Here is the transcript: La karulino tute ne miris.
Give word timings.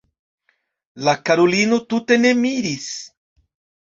La 1.07 1.13
karulino 1.29 1.79
tute 1.93 2.17
ne 2.21 2.31
miris. 2.39 2.89